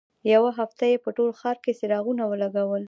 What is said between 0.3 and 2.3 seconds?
یوه هفته یې په ټول ښار کې څراغونه